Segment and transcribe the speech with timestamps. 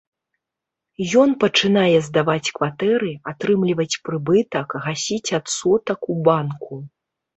[1.23, 6.73] Ён пачынае здаваць кватэры, атрымліваць прыбытак, гасіць адсотак у банку.